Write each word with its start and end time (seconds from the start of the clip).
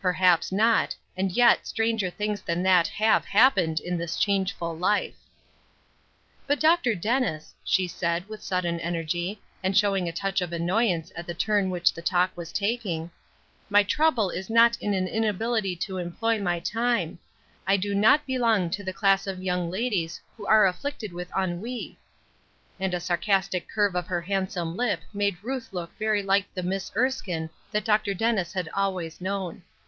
"Perhaps 0.00 0.52
not; 0.52 0.94
and 1.16 1.32
yet 1.32 1.66
stranger 1.66 2.08
things 2.08 2.40
than 2.40 2.62
that 2.62 2.86
have 2.86 3.24
happened 3.26 3.80
in 3.80 3.98
this 3.98 4.16
changeful 4.16 4.78
life." 4.78 5.16
"But, 6.46 6.60
Dr. 6.60 6.94
Dennis," 6.94 7.52
she 7.64 7.88
said, 7.88 8.26
with 8.28 8.40
sudden 8.40 8.78
energy, 8.78 9.40
and 9.60 9.76
showing 9.76 10.08
a 10.08 10.12
touch 10.12 10.40
of 10.40 10.52
annoyance 10.52 11.12
at 11.16 11.26
the 11.26 11.34
turn 11.34 11.68
which 11.68 11.92
the 11.92 12.00
talk 12.00 12.30
was 12.36 12.52
taking, 12.52 13.10
"my 13.68 13.82
trouble 13.82 14.30
is 14.30 14.48
not 14.48 14.80
an 14.80 14.94
inability 14.94 15.74
to 15.74 15.98
employ 15.98 16.40
my 16.40 16.60
time; 16.60 17.18
I 17.66 17.76
do 17.76 17.92
not 17.92 18.24
belong 18.24 18.70
to 18.70 18.84
the 18.84 18.92
class 18.92 19.26
of 19.26 19.42
young 19.42 19.68
ladies 19.68 20.20
who 20.36 20.46
are 20.46 20.64
afflicted 20.64 21.12
with 21.12 21.28
ennui." 21.36 21.98
And 22.78 22.94
a 22.94 23.00
sarcastic 23.00 23.68
curve 23.68 23.96
of 23.96 24.06
her 24.06 24.20
handsome 24.22 24.76
lip 24.76 25.00
made 25.12 25.38
Ruth 25.42 25.72
look 25.72 25.90
very 25.98 26.22
like 26.22 26.46
the 26.54 26.62
Miss 26.62 26.92
Erskine 26.96 27.50
that 27.72 27.84
Dr. 27.84 28.14
Dennis 28.14 28.52
had 28.52 28.68
always 28.72 29.20
known. 29.20 29.64